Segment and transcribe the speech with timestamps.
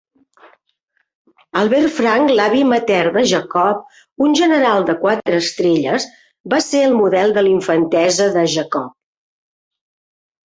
[1.63, 3.83] Albert Franck, l'avi matern de Jacob,
[4.27, 6.07] un general de quatre estrelles,
[6.55, 8.89] va ser el model de l'infantesa de Jacob.